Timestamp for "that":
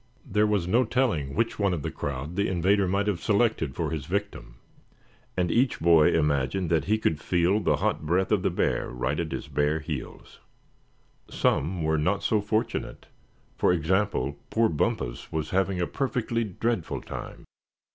6.71-6.85